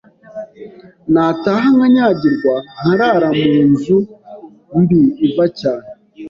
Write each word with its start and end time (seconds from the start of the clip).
nataha 1.11 1.67
nkanyagirwa, 1.75 2.55
nkarara 2.75 3.29
mu 3.39 3.53
nzu 3.71 3.97
mbi 4.81 5.01
iva 5.25 5.45
cyane 5.59 5.87